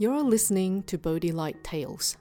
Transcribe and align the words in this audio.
You're 0.00 0.22
listening 0.22 0.84
to 0.84 0.96
Bodhi 0.96 1.30
Light 1.30 1.62
Tales, 1.62 2.16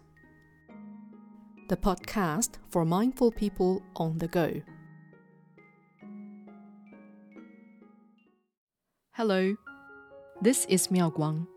the 1.70 1.78
podcast 1.78 2.58
for 2.68 2.84
mindful 2.84 3.32
people 3.32 3.82
on 3.96 4.18
the 4.18 4.28
go. 4.28 4.62
Hello, 9.14 9.56
this 10.42 10.66
is 10.66 10.92
Miao 10.92 11.10
Guang. 11.10 11.48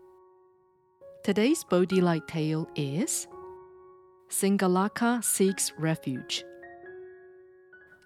Today's 1.25 1.65
Bodhi 1.65 1.99
Light 1.99 2.25
tale 2.25 2.69
is 2.73 3.27
Singalaka 4.29 5.21
Seeks 5.21 5.73
Refuge. 5.77 6.45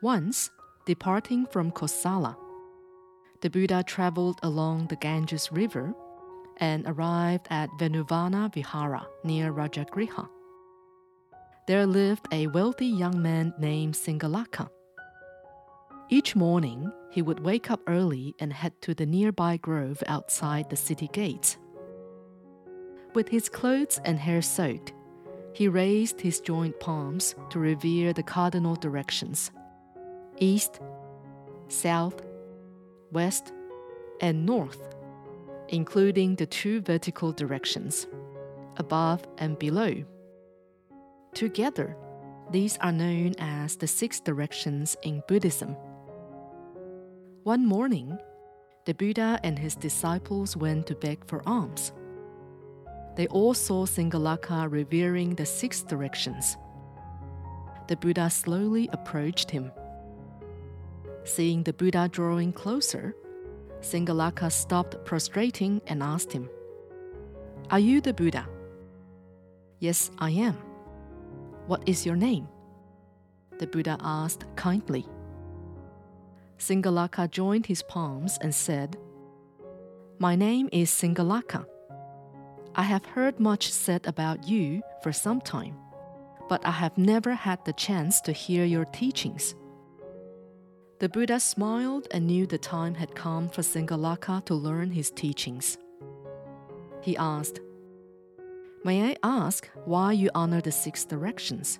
Once, 0.01 0.49
departing 0.87 1.45
from 1.45 1.69
Kosala, 1.69 2.35
the 3.41 3.49
Buddha 3.51 3.83
traveled 3.85 4.39
along 4.41 4.87
the 4.87 4.95
Ganges 4.95 5.51
River 5.51 5.93
and 6.57 6.85
arrived 6.87 7.47
at 7.49 7.69
Venuvana 7.77 8.53
Vihara 8.53 9.07
near 9.23 9.51
Rajagriha. 9.51 10.27
There 11.67 11.85
lived 11.85 12.27
a 12.31 12.47
wealthy 12.47 12.87
young 12.87 13.21
man 13.21 13.53
named 13.59 13.93
Singalaka. 13.93 14.69
Each 16.09 16.35
morning, 16.35 16.91
he 17.11 17.21
would 17.21 17.41
wake 17.41 17.69
up 17.69 17.81
early 17.87 18.33
and 18.39 18.53
head 18.53 18.73
to 18.81 18.93
the 18.93 19.05
nearby 19.05 19.57
grove 19.57 20.01
outside 20.07 20.69
the 20.69 20.77
city 20.77 21.09
gates. 21.11 21.57
With 23.13 23.27
his 23.27 23.49
clothes 23.49 23.99
and 24.05 24.17
hair 24.17 24.41
soaked, 24.41 24.93
he 25.53 25.67
raised 25.67 26.21
his 26.21 26.39
joint 26.39 26.79
palms 26.79 27.35
to 27.49 27.59
revere 27.59 28.13
the 28.13 28.23
cardinal 28.23 28.75
directions 28.75 29.51
east, 30.39 30.79
south, 31.67 32.21
west, 33.11 33.51
and 34.21 34.45
north 34.45 34.96
including 35.69 36.35
the 36.35 36.45
two 36.45 36.81
vertical 36.81 37.31
directions, 37.31 38.07
above 38.77 39.25
and 39.37 39.57
below. 39.59 40.03
Together, 41.33 41.95
these 42.51 42.77
are 42.77 42.91
known 42.91 43.33
as 43.39 43.75
the 43.75 43.87
six 43.87 44.19
directions 44.19 44.95
in 45.03 45.21
Buddhism. 45.27 45.75
One 47.43 47.65
morning, 47.65 48.17
the 48.85 48.93
Buddha 48.93 49.39
and 49.43 49.59
his 49.59 49.75
disciples 49.75 50.55
went 50.55 50.87
to 50.87 50.95
beg 50.95 51.25
for 51.27 51.41
alms. 51.47 51.91
They 53.17 53.27
all 53.27 53.53
saw 53.53 53.85
Singalaka 53.85 54.71
revering 54.71 55.35
the 55.35 55.45
six 55.45 55.81
directions. 55.81 56.55
The 57.87 57.97
Buddha 57.97 58.29
slowly 58.29 58.89
approached 58.93 59.51
him. 59.51 59.71
Seeing 61.23 61.63
the 61.63 61.73
Buddha 61.73 62.07
drawing 62.09 62.53
closer, 62.53 63.15
Singalaka 63.81 64.51
stopped 64.51 65.03
prostrating 65.05 65.81
and 65.87 66.01
asked 66.01 66.31
him, 66.31 66.49
Are 67.69 67.79
you 67.79 68.01
the 68.01 68.13
Buddha? 68.13 68.47
Yes, 69.79 70.11
I 70.17 70.31
am. 70.31 70.57
What 71.67 71.83
is 71.85 72.05
your 72.05 72.15
name? 72.15 72.47
The 73.59 73.67
Buddha 73.67 73.97
asked 74.01 74.45
kindly. 74.55 75.05
Singalaka 76.57 77.29
joined 77.29 77.65
his 77.67 77.83
palms 77.83 78.37
and 78.41 78.53
said, 78.53 78.97
My 80.19 80.35
name 80.35 80.69
is 80.71 80.89
Singalaka. 80.89 81.65
I 82.75 82.83
have 82.83 83.05
heard 83.05 83.39
much 83.39 83.71
said 83.71 84.05
about 84.05 84.47
you 84.47 84.81
for 85.01 85.11
some 85.11 85.41
time, 85.41 85.75
but 86.49 86.65
I 86.65 86.71
have 86.71 86.97
never 86.97 87.33
had 87.33 87.63
the 87.65 87.73
chance 87.73 88.21
to 88.21 88.31
hear 88.31 88.65
your 88.65 88.85
teachings. 88.85 89.55
The 90.99 91.09
Buddha 91.09 91.39
smiled 91.39 92.07
and 92.09 92.25
knew 92.25 92.47
the 92.47 92.57
time 92.57 92.95
had 92.95 93.13
come 93.13 93.49
for 93.49 93.61
Singalaka 93.61 94.43
to 94.45 94.55
learn 94.55 94.89
his 94.89 95.11
teachings. 95.11 95.77
He 97.01 97.15
asked, 97.17 97.59
May 98.83 99.11
I 99.11 99.17
ask 99.21 99.69
why 99.85 100.13
you 100.13 100.31
honor 100.33 100.59
the 100.59 100.71
six 100.71 101.05
directions? 101.05 101.79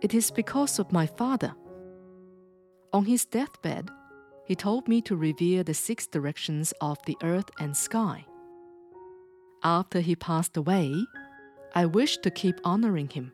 It 0.00 0.12
is 0.12 0.32
because 0.32 0.80
of 0.80 0.90
my 0.90 1.06
father. 1.06 1.54
On 2.92 3.04
his 3.04 3.24
deathbed, 3.24 3.90
he 4.44 4.56
told 4.56 4.88
me 4.88 5.00
to 5.02 5.14
revere 5.14 5.62
the 5.62 5.74
six 5.74 6.06
directions 6.08 6.72
of 6.80 6.98
the 7.06 7.16
earth 7.22 7.50
and 7.60 7.76
sky. 7.76 8.24
After 9.62 10.00
he 10.00 10.16
passed 10.16 10.56
away, 10.56 10.92
I 11.76 11.86
wished 11.86 12.24
to 12.24 12.30
keep 12.30 12.58
honoring 12.64 13.10
him. 13.10 13.32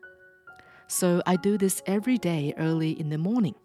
So 0.87 1.23
I 1.25 1.35
do 1.35 1.57
this 1.57 1.81
every 1.87 2.19
day 2.19 2.53
early 2.57 2.91
in 2.91 3.09
the 3.09 3.17
morning. 3.17 3.55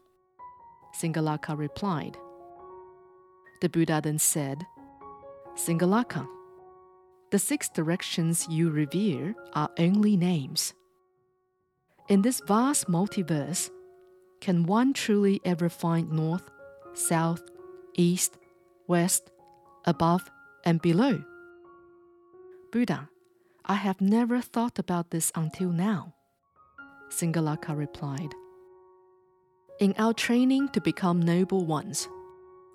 Singalaka 1.01 1.57
replied. 1.57 2.19
The 3.63 3.71
Buddha 3.71 4.01
then 4.03 4.19
said, 4.19 4.67
Singalaka, 5.55 6.29
the 7.31 7.39
six 7.39 7.71
directions 7.71 8.47
you 8.51 8.69
revere 8.71 9.35
are 9.55 9.71
only 9.79 10.17
names. 10.17 10.75
In 12.09 12.21
this 12.21 12.43
vast 12.47 12.87
multiverse, 12.87 13.71
can 14.43 14.67
one 14.67 14.93
truly 14.93 15.41
ever 15.43 15.71
find 15.71 16.13
north, 16.13 16.51
south, 16.93 17.43
east, 17.95 18.37
west, 18.87 19.31
above, 19.87 20.31
and 20.67 20.83
below? 20.83 21.23
Buddha, 22.73 23.09
I 23.65 23.75
have 23.75 24.03
never 24.03 24.43
thought 24.43 24.79
about 24.79 25.11
this 25.11 25.33
until 25.35 25.71
now. 25.71 26.15
Singalaka 27.09 27.75
replied. 27.77 28.35
In 29.81 29.95
our 29.97 30.13
training 30.13 30.69
to 30.75 30.81
become 30.83 31.23
noble 31.23 31.65
ones, 31.65 32.07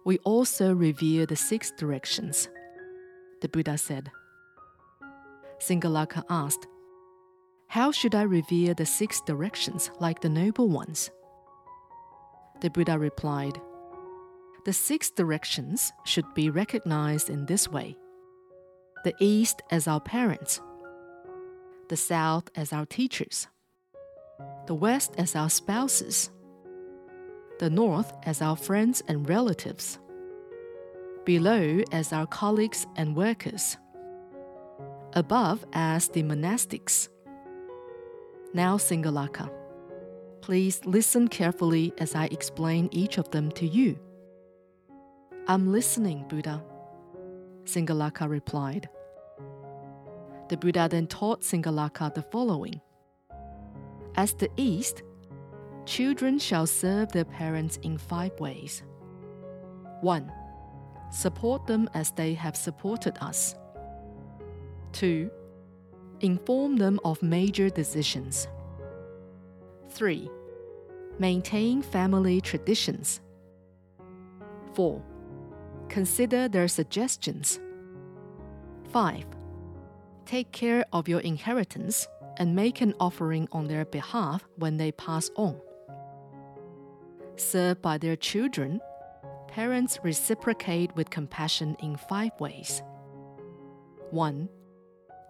we 0.06 0.18
also 0.24 0.74
revere 0.74 1.28
the 1.28 1.36
six 1.36 1.70
directions. 1.70 2.50
The 3.42 3.48
Buddha 3.48 3.78
said. 3.78 4.10
Singalaka 5.60 6.24
asked, 6.32 6.66
How 7.68 7.92
should 7.92 8.16
I 8.16 8.24
revere 8.24 8.74
the 8.74 8.88
six 8.88 9.22
directions 9.22 9.92
like 10.00 10.22
the 10.22 10.30
noble 10.30 10.68
ones? 10.68 11.12
The 12.62 12.72
Buddha 12.72 12.98
replied, 12.98 13.62
The 14.66 14.74
six 14.74 15.12
directions 15.12 15.94
should 16.06 16.34
be 16.34 16.50
recognized 16.50 17.30
in 17.30 17.46
this 17.46 17.70
way 17.70 17.98
the 19.04 19.14
East 19.20 19.62
as 19.70 19.88
our 19.88 20.00
parents, 20.00 20.60
the 21.90 21.98
South 21.98 22.50
as 22.56 22.74
our 22.74 22.88
teachers, 22.88 23.48
the 24.66 24.74
West 24.74 25.14
as 25.20 25.36
our 25.36 25.52
spouses 25.52 26.32
the 27.60 27.70
North 27.70 28.12
as 28.24 28.42
our 28.42 28.56
friends 28.56 29.02
and 29.08 29.28
relatives, 29.28 30.00
below 31.24 31.82
as 31.92 32.12
our 32.12 32.28
colleagues 32.28 32.86
and 32.96 33.16
workers, 33.16 33.78
above 35.14 35.66
as 35.74 36.10
the 36.10 36.24
monastics. 36.24 37.08
Now, 38.54 38.78
Singalaka, 38.78 39.50
please 40.42 40.86
listen 40.86 41.28
carefully 41.28 41.94
as 41.98 42.16
I 42.16 42.26
explain 42.26 42.90
each 42.92 43.18
of 43.18 43.30
them 43.32 43.52
to 43.54 43.66
you. 43.66 43.98
I'm 45.48 45.72
listening, 45.72 46.26
Buddha, 46.28 46.64
Singalaka 47.64 48.30
replied. 48.30 48.90
The 50.50 50.58
Buddha 50.58 50.88
then 50.90 51.08
taught 51.08 51.42
Singalaka 51.42 52.14
the 52.14 52.22
following 52.22 52.82
As 54.16 54.34
the 54.34 54.50
East 54.58 55.02
Children 55.86 56.40
shall 56.40 56.66
serve 56.66 57.12
their 57.12 57.26
parents 57.26 57.78
in 57.84 57.98
five 57.98 58.40
ways. 58.40 58.84
1. 60.02 60.32
Support 61.12 61.68
them 61.68 61.88
as 61.94 62.12
they 62.12 62.34
have 62.34 62.56
supported 62.56 63.18
us. 63.22 63.56
2. 64.94 65.30
Inform 66.22 66.78
them 66.78 67.00
of 67.06 67.22
major 67.22 67.70
decisions. 67.70 68.48
3. 69.90 70.30
Maintain 71.20 71.84
family 71.84 72.42
traditions. 72.42 73.22
4. 74.74 75.02
Consider 75.88 76.48
their 76.48 76.68
suggestions. 76.68 77.60
5. 78.92 79.24
Take 80.26 80.52
care 80.52 80.84
of 80.92 81.08
your 81.08 81.20
inheritance 81.20 82.08
and 82.38 82.56
make 82.56 82.82
an 82.82 82.96
offering 83.00 83.48
on 83.52 83.68
their 83.68 83.86
behalf 83.86 84.44
when 84.58 84.78
they 84.78 84.92
pass 84.92 85.30
on 85.36 85.62
served 87.40 87.82
by 87.82 87.98
their 87.98 88.16
children, 88.16 88.82
parents 89.48 90.00
reciprocate 90.04 90.96
with 90.96 91.10
compassion 91.10 91.76
in 91.80 91.96
five 91.96 92.32
ways. 92.40 92.82
1. 94.12 94.50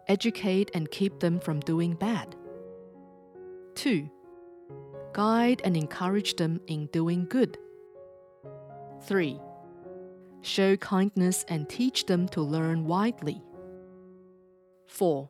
Educate 0.07 0.71
and 0.73 0.89
keep 0.91 1.19
them 1.19 1.39
from 1.39 1.59
doing 1.61 1.93
bad. 1.93 2.35
2. 3.75 4.09
Guide 5.13 5.61
and 5.63 5.77
encourage 5.77 6.35
them 6.35 6.59
in 6.67 6.87
doing 6.87 7.25
good. 7.29 7.57
3. 9.03 9.39
Show 10.41 10.77
kindness 10.77 11.45
and 11.47 11.67
teach 11.69 12.05
them 12.05 12.27
to 12.29 12.41
learn 12.41 12.85
widely. 12.85 13.41
4. 14.87 15.29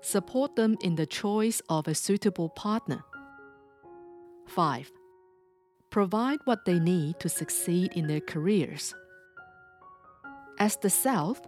Support 0.00 0.56
them 0.56 0.76
in 0.82 0.94
the 0.96 1.06
choice 1.06 1.62
of 1.68 1.88
a 1.88 1.94
suitable 1.94 2.50
partner. 2.50 3.04
5 4.46 4.90
provide 5.94 6.40
what 6.44 6.64
they 6.64 6.78
need 6.80 7.14
to 7.20 7.28
succeed 7.28 7.92
in 7.94 8.08
their 8.08 8.20
careers. 8.20 8.94
As 10.58 10.76
the 10.76 10.90
South, 10.90 11.40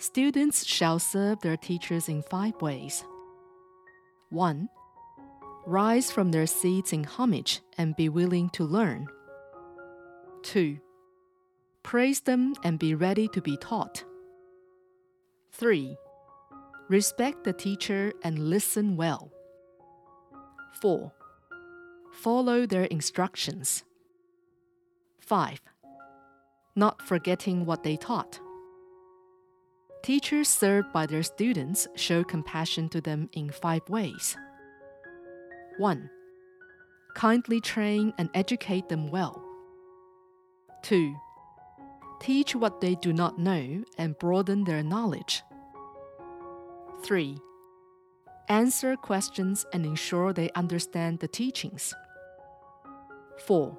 Students 0.00 0.64
shall 0.64 0.98
serve 0.98 1.40
their 1.40 1.58
teachers 1.58 2.08
in 2.08 2.22
five 2.22 2.54
ways. 2.62 3.04
1. 4.30 4.66
Rise 5.66 6.10
from 6.10 6.30
their 6.30 6.46
seats 6.46 6.94
in 6.94 7.04
homage 7.04 7.60
and 7.76 7.94
be 7.96 8.08
willing 8.08 8.48
to 8.56 8.64
learn. 8.64 9.08
2. 10.44 10.78
Praise 11.82 12.20
them 12.20 12.54
and 12.64 12.78
be 12.78 12.94
ready 12.94 13.28
to 13.28 13.42
be 13.42 13.58
taught. 13.58 14.02
3. 15.52 15.98
Respect 16.88 17.44
the 17.44 17.52
teacher 17.52 18.14
and 18.24 18.38
listen 18.38 18.96
well. 18.96 19.30
4. 20.80 21.12
Follow 22.12 22.66
their 22.66 22.84
instructions. 22.84 23.84
5. 25.20 25.60
Not 26.76 27.02
forgetting 27.02 27.66
what 27.66 27.82
they 27.82 27.96
taught. 27.96 28.40
Teachers 30.02 30.48
served 30.48 30.92
by 30.92 31.06
their 31.06 31.22
students 31.22 31.86
show 31.94 32.24
compassion 32.24 32.88
to 32.88 33.00
them 33.00 33.28
in 33.32 33.50
five 33.50 33.82
ways. 33.88 34.36
1. 35.78 36.10
Kindly 37.14 37.60
train 37.60 38.12
and 38.18 38.30
educate 38.34 38.88
them 38.88 39.10
well. 39.10 39.42
2. 40.82 41.14
Teach 42.20 42.54
what 42.54 42.80
they 42.80 42.94
do 42.96 43.12
not 43.12 43.38
know 43.38 43.84
and 43.98 44.18
broaden 44.18 44.64
their 44.64 44.82
knowledge. 44.82 45.42
3. 47.02 47.38
Answer 48.50 48.96
questions 48.96 49.64
and 49.72 49.86
ensure 49.86 50.32
they 50.32 50.50
understand 50.56 51.20
the 51.20 51.28
teachings. 51.28 51.94
4. 53.46 53.78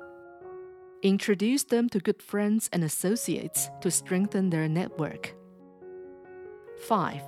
Introduce 1.04 1.66
them 1.66 1.90
to 1.90 2.00
good 2.00 2.24
friends 2.24 2.70
and 2.72 2.82
associates 2.82 3.70
to 3.82 3.92
strengthen 3.92 4.50
their 4.50 4.70
network. 4.70 5.36
5. 6.88 7.22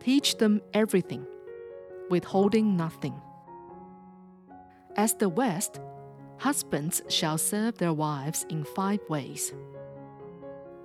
Teach 0.00 0.38
them 0.38 0.60
everything, 0.74 1.24
withholding 2.10 2.76
nothing. 2.76 3.14
As 4.96 5.14
the 5.14 5.28
West, 5.28 5.78
husbands 6.38 7.00
shall 7.08 7.38
serve 7.38 7.78
their 7.78 7.92
wives 7.92 8.44
in 8.48 8.64
five 8.64 8.98
ways. 9.08 9.54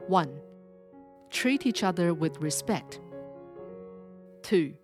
1. 0.06 0.30
Treat 1.32 1.66
each 1.66 1.82
other 1.82 2.14
with 2.14 2.38
respect. 2.40 3.00
2. 4.44 4.76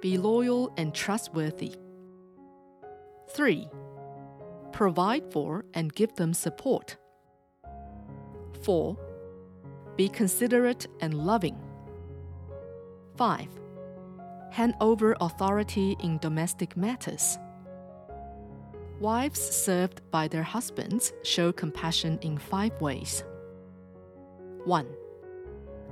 Be 0.00 0.16
loyal 0.16 0.72
and 0.76 0.94
trustworthy. 0.94 1.74
3. 3.30 3.68
Provide 4.72 5.32
for 5.32 5.64
and 5.74 5.92
give 5.92 6.14
them 6.14 6.32
support. 6.32 6.96
4. 8.62 8.96
Be 9.96 10.08
considerate 10.08 10.86
and 11.00 11.14
loving. 11.14 11.56
5. 13.16 13.48
Hand 14.52 14.74
over 14.80 15.16
authority 15.20 15.96
in 16.00 16.18
domestic 16.18 16.76
matters. 16.76 17.38
Wives 19.00 19.40
served 19.40 20.00
by 20.10 20.28
their 20.28 20.42
husbands 20.42 21.12
show 21.22 21.52
compassion 21.52 22.18
in 22.22 22.38
five 22.38 22.80
ways. 22.80 23.24
1. 24.64 24.86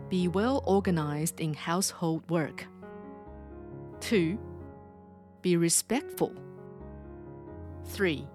Be 0.09 0.29
well 0.29 0.63
organized 0.67 1.41
in 1.41 1.55
household 1.55 2.29
work. 2.31 2.67
2. 4.01 4.39
Be 5.43 5.57
respectful. 5.57 6.33
3. 7.87 8.27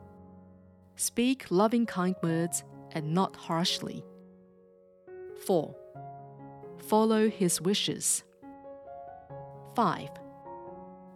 Speak 0.96 1.50
loving 1.50 1.86
kind 1.86 2.16
words 2.22 2.64
and 2.92 3.14
not 3.14 3.36
harshly. 3.36 4.04
4. 5.46 5.76
Follow 6.78 7.30
his 7.30 7.62
wishes. 7.62 8.24
5. 9.76 10.10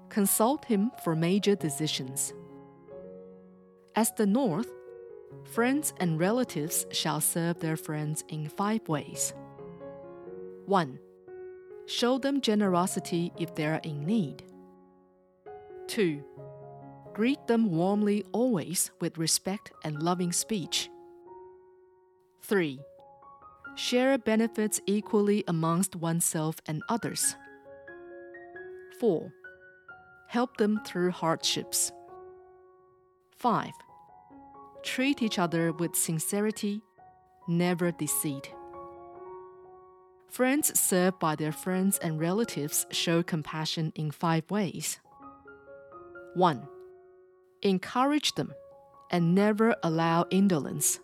Consult 0.09 0.65
him 0.65 0.91
for 1.03 1.15
major 1.15 1.55
decisions. 1.55 2.33
As 3.95 4.11
the 4.13 4.25
North, 4.25 4.71
friends 5.43 5.93
and 5.99 6.19
relatives 6.19 6.85
shall 6.91 7.21
serve 7.21 7.59
their 7.59 7.77
friends 7.77 8.23
in 8.29 8.49
five 8.49 8.87
ways. 8.87 9.33
1. 10.65 10.99
Show 11.87 12.17
them 12.17 12.41
generosity 12.41 13.31
if 13.37 13.53
they 13.55 13.65
are 13.65 13.81
in 13.83 14.05
need. 14.05 14.43
2. 15.87 16.23
Greet 17.13 17.47
them 17.47 17.71
warmly 17.71 18.25
always 18.31 18.91
with 18.99 19.17
respect 19.17 19.71
and 19.83 20.01
loving 20.01 20.31
speech. 20.31 20.89
3. 22.41 22.79
Share 23.75 24.17
benefits 24.17 24.81
equally 24.85 25.43
amongst 25.47 25.95
oneself 25.95 26.55
and 26.65 26.81
others. 26.89 27.35
4. 28.99 29.31
Help 30.29 30.57
them 30.57 30.81
through 30.85 31.11
hardships. 31.11 31.91
5. 33.37 33.71
Treat 34.83 35.21
each 35.21 35.39
other 35.39 35.71
with 35.71 35.95
sincerity, 35.95 36.81
never 37.47 37.91
deceit. 37.91 38.51
Friends 40.35 40.77
served 40.77 41.17
by 41.19 41.37
their 41.37 41.53
friends 41.53 41.97
and 41.99 42.19
relatives 42.19 42.85
show 42.91 43.23
compassion 43.23 43.93
in 43.95 44.11
five 44.11 44.43
ways. 44.51 44.99
1. 46.33 46.67
Encourage 47.61 48.35
them 48.35 48.53
and 49.09 49.33
never 49.33 49.77
allow 49.81 50.25
indolence. 50.31 50.99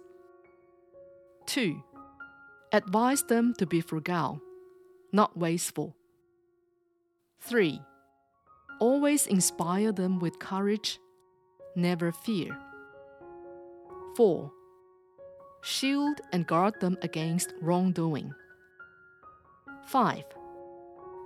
2. 1.46 1.82
Advise 2.74 3.24
them 3.24 3.54
to 3.58 3.66
be 3.66 3.80
frugal, 3.80 4.42
not 5.14 5.38
wasteful. 5.38 5.96
3. 7.40 7.80
Always 8.82 9.28
inspire 9.28 9.94
them 9.94 10.20
with 10.20 10.40
courage, 10.40 11.00
never 11.74 12.12
fear. 12.12 12.50
4. 14.18 14.52
Shield 15.62 16.20
and 16.34 16.46
guard 16.46 16.82
them 16.82 16.98
against 17.02 17.54
wrongdoing. 17.62 18.34
5. 19.88 20.24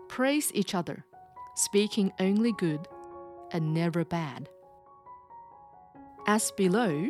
Praise 0.08 0.52
each 0.54 0.76
other, 0.76 1.06
speaking 1.56 2.12
only 2.20 2.52
good 2.54 2.88
and 3.52 3.74
never 3.74 4.06
bad. 4.06 4.50
As 6.28 6.52
below, 6.52 7.10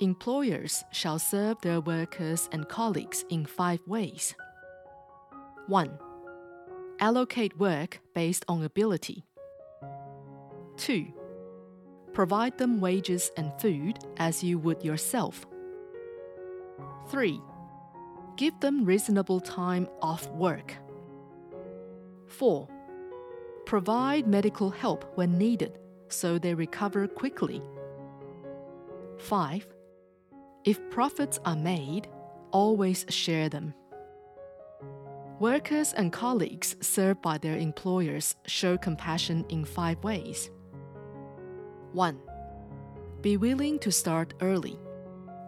employers 0.00 0.84
shall 0.92 1.18
serve 1.18 1.60
their 1.60 1.80
workers 1.80 2.48
and 2.52 2.68
colleagues 2.68 3.24
in 3.30 3.46
five 3.46 3.80
ways. 3.86 4.34
1 5.66 5.98
allocate 7.00 7.56
work 7.58 8.00
based 8.14 8.44
on 8.48 8.62
ability. 8.62 9.24
2. 10.76 11.06
Provide 12.12 12.58
them 12.58 12.80
wages 12.80 13.30
and 13.36 13.52
food 13.60 13.98
as 14.16 14.42
you 14.42 14.58
would 14.58 14.84
yourself. 14.84 15.46
3. 17.08 17.40
Give 18.38 18.58
them 18.60 18.84
reasonable 18.84 19.40
time 19.40 19.88
off 20.00 20.28
work. 20.30 20.76
4. 22.28 22.68
Provide 23.66 24.28
medical 24.28 24.70
help 24.70 25.04
when 25.16 25.36
needed 25.36 25.76
so 26.08 26.38
they 26.38 26.54
recover 26.54 27.08
quickly. 27.08 27.60
5. 29.18 29.66
If 30.64 30.78
profits 30.88 31.40
are 31.44 31.56
made, 31.56 32.06
always 32.52 33.04
share 33.08 33.48
them. 33.48 33.74
Workers 35.40 35.92
and 35.92 36.12
colleagues 36.12 36.76
served 36.80 37.20
by 37.20 37.38
their 37.38 37.56
employers 37.56 38.36
show 38.46 38.78
compassion 38.78 39.46
in 39.48 39.64
five 39.64 40.02
ways. 40.04 40.48
1. 41.92 42.16
Be 43.20 43.36
willing 43.36 43.80
to 43.80 43.90
start 43.90 44.34
early, 44.40 44.78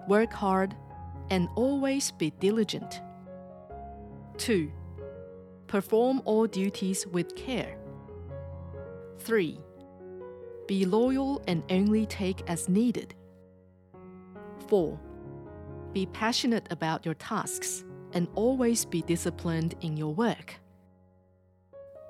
work 0.08 0.32
hard, 0.32 0.74
and 1.30 1.48
always 1.54 2.10
be 2.10 2.30
diligent. 2.40 3.00
2. 4.38 4.70
Perform 5.66 6.20
all 6.24 6.46
duties 6.46 7.06
with 7.06 7.34
care. 7.36 7.76
3. 9.18 9.58
Be 10.66 10.84
loyal 10.84 11.42
and 11.46 11.62
only 11.70 12.06
take 12.06 12.42
as 12.48 12.68
needed. 12.68 13.14
4. 14.68 14.98
Be 15.92 16.06
passionate 16.06 16.66
about 16.70 17.04
your 17.04 17.14
tasks 17.14 17.84
and 18.12 18.28
always 18.34 18.84
be 18.84 19.02
disciplined 19.02 19.74
in 19.80 19.96
your 19.96 20.14
work. 20.14 20.54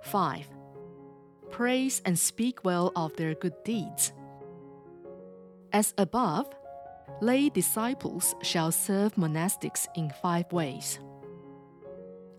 5. 0.02 0.48
Praise 1.50 2.00
and 2.04 2.18
speak 2.18 2.64
well 2.64 2.92
of 2.96 3.16
their 3.16 3.34
good 3.34 3.64
deeds. 3.64 4.12
As 5.72 5.94
above, 5.98 6.54
lay 7.20 7.48
disciples 7.48 8.34
shall 8.42 8.72
serve 8.72 9.14
monastics 9.14 9.86
in 9.94 10.10
five 10.22 10.50
ways. 10.52 10.98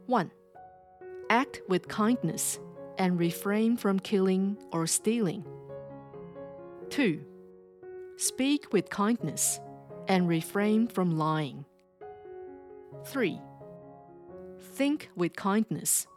1. 0.07 0.31
Act 1.29 1.61
with 1.67 1.87
kindness 1.87 2.59
and 2.97 3.19
refrain 3.19 3.77
from 3.77 3.99
killing 3.99 4.57
or 4.71 4.87
stealing. 4.87 5.45
2. 6.89 7.23
Speak 8.17 8.73
with 8.73 8.89
kindness 8.89 9.59
and 10.07 10.27
refrain 10.27 10.87
from 10.87 11.17
lying. 11.17 11.65
3 13.05 13.39
Think 14.73 15.09
with 15.15 15.35
kindness 15.35 16.07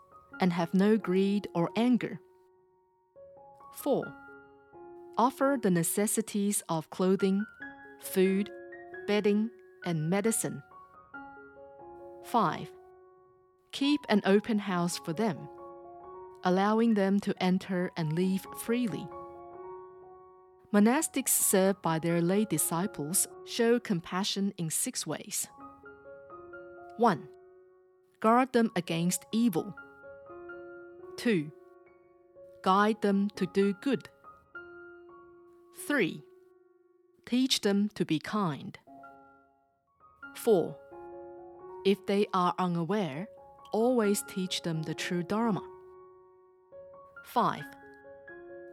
and 0.41 0.53
have 0.53 0.75
no 0.75 0.97
greed 0.97 1.49
or 1.55 1.71
anger. 1.77 2.21
4. 3.75 4.05
Offer 5.17 5.59
the 5.63 5.71
necessities 5.71 6.63
of 6.69 6.91
clothing, 6.91 7.45
food, 8.05 8.51
bedding, 9.07 9.51
and 9.85 10.09
medicine. 10.09 10.63
5. 12.25 12.71
Keep 13.73 14.01
an 14.09 14.23
open 14.25 14.59
house 14.59 14.99
for 14.99 15.13
them, 15.13 15.37
allowing 16.45 16.95
them 16.95 17.19
to 17.21 17.35
enter 17.43 17.91
and 17.97 18.13
leave 18.13 18.47
freely. 18.59 19.07
Monastics 20.73 21.29
served 21.29 21.81
by 21.83 21.99
their 21.99 22.21
lay 22.21 22.45
disciples 22.45 23.29
show 23.47 23.79
compassion 23.79 24.53
in 24.59 24.71
six 24.71 25.07
ways. 25.07 25.47
1. 26.97 27.29
Guard 28.21 28.53
them 28.53 28.71
against 28.75 29.25
evil. 29.33 29.75
2. 31.17 31.51
Guide 32.63 33.01
them 33.03 33.31
to 33.37 33.47
do 33.47 33.75
good. 33.83 34.09
3. 35.87 36.23
Teach 37.27 37.63
them 37.63 37.91
to 37.95 38.05
be 38.05 38.19
kind. 38.19 38.79
4. 40.37 40.77
If 41.87 42.05
they 42.07 42.27
are 42.35 42.55
unaware, 42.59 43.29
always 43.73 44.23
teach 44.29 44.63
them 44.63 44.83
the 44.83 44.95
true 44.95 45.23
Dharma. 45.23 45.63
5. 47.25 47.63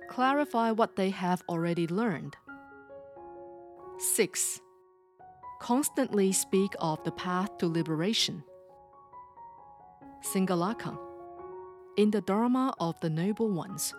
Clarify 0.10 0.72
what 0.72 0.96
they 0.98 1.10
have 1.12 1.41
already 1.48 1.88
learned. 1.88 2.36
6. 3.98 4.60
Constantly 5.62 6.31
speak 6.31 6.74
of 6.79 7.03
the 7.03 7.12
path 7.12 7.58
to 7.60 7.67
liberation. 7.67 8.43
Singalaka. 10.22 10.98
In 11.98 12.12
the 12.12 12.22
Dharma 12.22 12.74
of 12.79 13.00
the 13.00 13.10
Noble 13.10 13.50
Ones, 13.50 13.93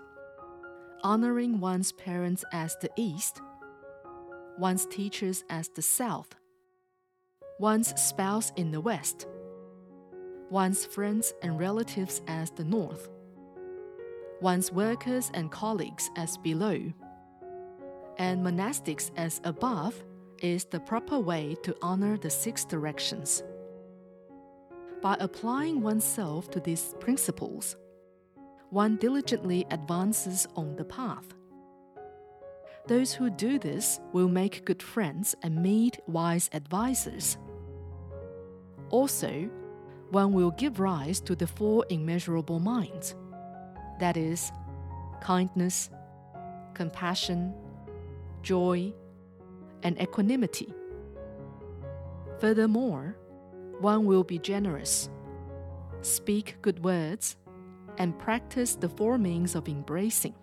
honoring 1.03 1.61
one's 1.61 1.93
parents 1.93 2.45
as 2.53 2.77
the 2.81 2.91
East, 2.97 3.41
one's 4.59 4.87
teachers 4.87 5.45
as 5.49 5.69
the 5.69 5.83
South, 5.83 6.35
one's 7.59 7.89
spouse 8.01 8.53
in 8.57 8.71
the 8.71 8.81
West, 8.81 9.27
one's 10.51 10.85
friends 10.85 11.33
and 11.43 11.59
relatives 11.59 12.21
as 12.29 12.51
the 12.51 12.65
North, 12.65 13.09
one's 14.41 14.71
workers 14.71 15.31
and 15.35 15.51
colleagues 15.51 16.11
as 16.17 16.37
below, 16.39 16.93
and 18.19 18.45
monastics 18.45 19.11
as 19.17 19.41
above 19.45 20.03
is 20.41 20.65
the 20.67 20.81
proper 20.81 21.19
way 21.19 21.57
to 21.63 21.77
honor 21.83 22.19
the 22.19 22.31
six 22.31 22.65
directions. 22.65 23.43
By 25.01 25.17
applying 25.19 25.81
oneself 25.81 26.51
to 26.51 26.61
these 26.61 26.95
principles, 27.01 27.77
one 28.71 28.97
diligently 28.97 29.67
advances 29.71 30.47
on 30.57 30.77
the 30.77 30.85
path. 30.85 31.35
Those 32.87 33.13
who 33.13 33.31
do 33.31 33.59
this 33.59 34.01
will 34.13 34.29
make 34.29 34.65
good 34.65 34.83
friends 34.83 35.37
and 35.43 35.63
meet 35.63 36.01
wise 36.07 36.51
advisers. 36.53 37.39
Also, 38.91 39.49
one 40.11 40.33
will 40.33 40.51
give 40.51 40.81
rise 40.81 41.21
to 41.21 41.35
the 41.35 41.47
four 41.47 41.87
immeasurable 41.89 42.59
minds 42.59 43.15
that 43.99 44.17
is, 44.17 44.51
kindness, 45.21 45.89
compassion, 46.75 47.55
joy, 48.43 48.93
and 49.85 50.01
equanimity. 50.01 50.75
Furthermore, 52.41 53.17
one 53.79 54.05
will 54.05 54.25
be 54.25 54.39
generous, 54.39 55.09
speak 56.01 56.57
good 56.63 56.83
words, 56.83 57.37
and 57.99 58.19
practice 58.19 58.75
the 58.75 58.89
four 58.89 59.19
means 59.19 59.55
of 59.55 59.69
embracing. 59.69 60.35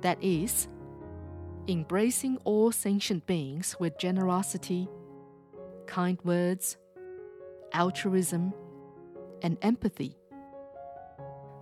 That 0.00 0.18
is, 0.20 0.66
embracing 1.70 2.36
all 2.44 2.72
sentient 2.72 3.26
beings 3.26 3.76
with 3.78 3.96
generosity, 3.96 4.88
kind 5.86 6.18
words, 6.24 6.76
altruism, 7.72 8.52
and 9.42 9.56
empathy. 9.62 10.16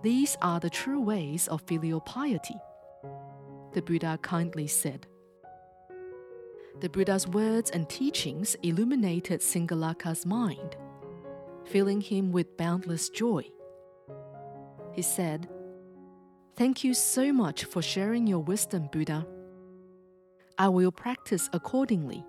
These 0.01 0.35
are 0.41 0.59
the 0.59 0.69
true 0.69 0.99
ways 0.99 1.47
of 1.47 1.61
filial 1.61 2.01
piety, 2.01 2.55
the 3.73 3.83
Buddha 3.83 4.17
kindly 4.21 4.65
said. 4.65 5.05
The 6.81 6.89
Buddha's 6.89 7.27
words 7.27 7.69
and 7.69 7.87
teachings 7.87 8.55
illuminated 8.63 9.41
Singalaka's 9.41 10.25
mind, 10.25 10.75
filling 11.65 12.01
him 12.01 12.31
with 12.31 12.57
boundless 12.57 13.09
joy. 13.09 13.43
He 14.93 15.03
said, 15.03 15.49
Thank 16.55 16.83
you 16.83 16.93
so 16.93 17.31
much 17.31 17.65
for 17.65 17.81
sharing 17.81 18.25
your 18.25 18.39
wisdom, 18.39 18.89
Buddha. 18.91 19.27
I 20.59 20.67
will 20.67 20.91
practice 20.91 21.49
accordingly. 21.53 22.23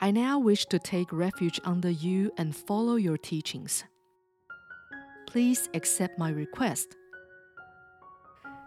I 0.00 0.10
now 0.10 0.38
wish 0.38 0.66
to 0.66 0.78
take 0.78 1.12
refuge 1.12 1.58
under 1.64 1.90
you 1.90 2.30
and 2.36 2.54
follow 2.54 2.96
your 2.96 3.16
teachings. 3.16 3.84
Please 5.26 5.68
accept 5.74 6.18
my 6.18 6.30
request. 6.30 6.94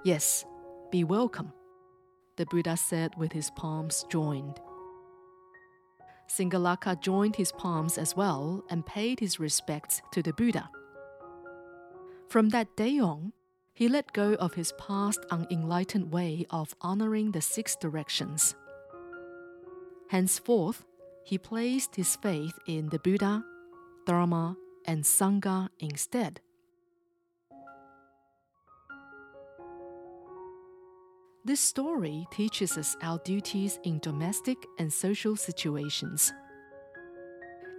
Yes, 0.03 0.43
be 0.91 1.03
welcome 1.03 1.53
the 2.37 2.45
Buddha 2.45 2.77
said 2.77 3.11
with 3.17 3.31
his 3.31 3.49
palms 3.51 4.05
joined. 4.09 4.61
Singalaka 6.29 6.99
joined 7.01 7.35
his 7.35 7.51
palms 7.51 7.97
as 7.97 8.15
well 8.15 8.63
and 8.69 8.85
paid 8.85 9.19
his 9.19 9.39
respects 9.39 10.01
to 10.11 10.21
the 10.21 10.33
Buddha. 10.33 10.69
From 12.29 12.49
that 12.49 12.75
day 12.75 12.99
on, 12.99 13.33
he 13.77 13.87
let 13.87 14.11
go 14.11 14.33
of 14.39 14.55
his 14.55 14.73
past 14.79 15.23
unenlightened 15.29 16.11
way 16.11 16.43
of 16.49 16.75
honoring 16.81 17.31
the 17.31 17.41
six 17.41 17.75
directions. 17.75 18.55
Henceforth, 20.09 20.83
he 21.23 21.37
placed 21.37 21.95
his 21.95 22.15
faith 22.15 22.57
in 22.65 22.89
the 22.89 22.97
Buddha, 22.97 23.43
Dharma, 24.07 24.57
and 24.85 25.03
Sangha 25.03 25.69
instead. 25.79 26.41
This 31.45 31.59
story 31.59 32.25
teaches 32.31 32.79
us 32.79 32.97
our 33.03 33.19
duties 33.19 33.79
in 33.83 33.99
domestic 33.99 34.57
and 34.79 34.91
social 34.91 35.35
situations. 35.35 36.33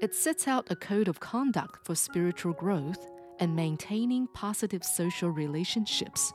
It 0.00 0.14
sets 0.14 0.46
out 0.46 0.70
a 0.70 0.76
code 0.76 1.08
of 1.08 1.18
conduct 1.18 1.84
for 1.84 1.96
spiritual 1.96 2.52
growth 2.52 3.04
and 3.40 3.54
maintaining 3.54 4.26
positive 4.28 4.84
social 4.84 5.30
relationships. 5.30 6.32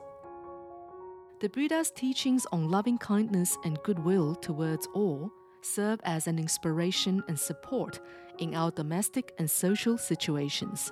The 1.42 1.50
Buddha's 1.50 1.92
teachings 1.92 2.48
on 2.52 2.70
loving 2.70 2.98
kindness 2.98 3.58
and 3.66 3.78
goodwill 3.84 4.36
towards 4.36 4.88
all 4.94 5.32
serve 5.62 6.00
as 6.04 6.28
an 6.28 6.40
inspiration 6.40 7.24
and 7.28 7.38
support 7.38 8.00
in 8.40 8.56
our 8.56 8.72
domestic 8.72 9.34
and 9.38 9.50
social 9.50 9.98
situations. 9.98 10.92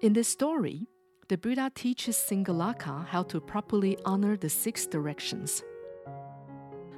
In 0.00 0.12
this 0.12 0.28
story, 0.28 0.88
the 1.28 1.38
Buddha 1.38 1.70
teaches 1.74 2.16
Singalaka 2.16 3.06
how 3.06 3.22
to 3.24 3.40
properly 3.40 3.96
honor 4.04 4.36
the 4.36 4.48
six 4.48 4.86
directions. 4.86 5.62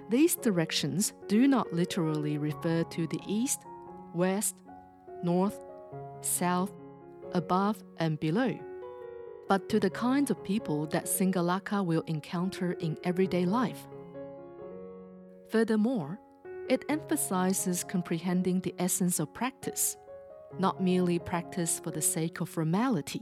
These 0.08 0.36
directions 0.36 1.12
do 1.28 1.46
not 1.46 1.72
literally 1.72 2.38
refer 2.38 2.84
to 2.84 3.06
the 3.06 3.20
east, 3.26 3.60
west, 4.14 4.56
north, 5.22 5.58
south, 6.22 6.72
above, 7.34 7.82
and 7.98 8.18
below, 8.20 8.58
but 9.48 9.68
to 9.68 9.78
the 9.78 9.90
kinds 9.90 10.30
of 10.30 10.42
people 10.44 10.86
that 10.86 11.06
Singalaka 11.06 11.84
will 11.84 12.02
encounter 12.06 12.72
in 12.72 12.96
everyday 13.04 13.44
life. 13.44 13.86
Furthermore, 15.50 16.18
it 16.68 16.84
emphasizes 16.88 17.84
comprehending 17.84 18.60
the 18.60 18.74
essence 18.78 19.20
of 19.20 19.34
practice, 19.34 19.96
not 20.58 20.82
merely 20.82 21.18
practice 21.18 21.80
for 21.80 21.90
the 21.90 22.02
sake 22.02 22.40
of 22.40 22.48
formality 22.48 23.20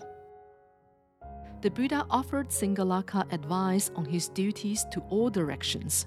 the 1.62 1.70
Buddha 1.70 2.04
offered 2.10 2.48
Singalaka 2.48 3.32
advice 3.32 3.88
on 3.94 4.04
his 4.04 4.28
duties 4.28 4.84
to 4.90 5.00
all 5.10 5.30
directions. 5.30 6.06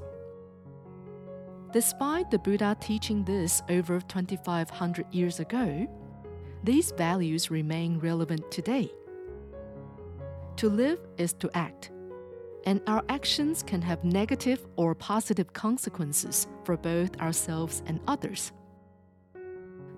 Despite 1.71 2.29
the 2.29 2.39
Buddha 2.39 2.75
teaching 2.81 3.24
this 3.24 3.62
over 3.69 4.01
2500 4.01 5.05
years 5.13 5.39
ago, 5.39 5.88
these 6.65 6.91
values 6.91 7.51
remain 7.51 8.00
relevant 8.00 8.50
today. 8.50 8.91
To 10.57 10.67
live 10.67 11.00
is 11.17 11.34
to 11.34 11.50
act, 11.53 11.91
and 12.65 12.81
our 12.88 13.03
actions 13.07 13.62
can 13.62 13.81
have 13.84 14.03
negative 14.03 14.65
or 14.75 14.95
positive 14.95 15.53
consequences 15.53 16.48
for 16.63 16.75
both 16.75 17.22
ourselves 17.22 17.84
and 17.86 18.00
others. 18.07 18.51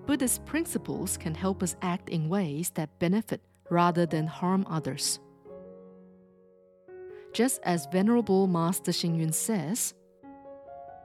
Buddhist 0.04 0.44
principles 0.44 1.16
can 1.16 1.34
help 1.34 1.62
us 1.62 1.76
act 1.80 2.10
in 2.10 2.28
ways 2.28 2.70
that 2.74 2.98
benefit 2.98 3.40
rather 3.70 4.04
than 4.04 4.26
harm 4.26 4.66
others. 4.68 5.20
Just 7.32 7.60
as 7.62 7.86
Venerable 7.92 8.46
Master 8.46 8.90
Xing 8.90 9.18
Yun 9.18 9.32
says, 9.32 9.94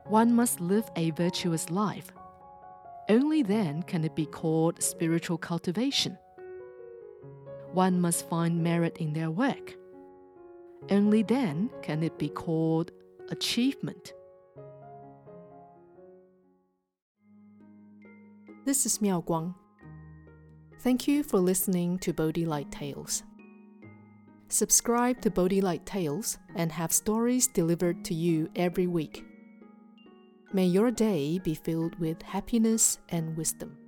one 0.06 0.34
must 0.34 0.60
live 0.60 0.90
a 0.96 1.12
virtuous 1.12 1.70
life, 1.70 2.12
Only 3.10 3.44
then 3.44 3.84
can 3.84 4.06
it 4.06 4.16
be 4.16 4.26
called 4.26 4.82
spiritual 4.82 5.38
cultivation. 5.38 6.18
One 7.74 8.00
must 8.00 8.30
find 8.30 8.64
merit 8.64 8.98
in 8.98 9.14
their 9.14 9.30
work. 9.30 9.76
Only 10.90 11.24
then 11.24 11.70
can 11.82 12.02
it 12.04 12.18
be 12.18 12.30
called 12.30 12.92
achievement. 13.30 14.14
This 18.66 18.86
is 18.86 19.02
Miao 19.02 19.22
Guang. 19.22 19.56
Thank 20.80 21.08
you 21.08 21.24
for 21.24 21.40
listening 21.40 22.00
to 22.00 22.14
Bodhi 22.14 22.46
Light 22.46 22.72
Tales. 22.72 23.24
Subscribe 24.48 25.20
to 25.22 25.32
Bodhi 25.32 25.60
Light 25.62 25.86
Tales 25.86 26.38
and 26.56 26.72
have 26.72 26.94
stories 26.94 27.48
delivered 27.48 28.06
to 28.06 28.14
you 28.14 28.50
every 28.56 28.88
week. 28.88 29.26
May 30.56 30.68
your 30.68 30.92
day 30.92 31.40
be 31.40 31.56
filled 31.56 31.98
with 32.00 32.22
happiness 32.22 33.00
and 33.10 33.36
wisdom. 33.36 33.83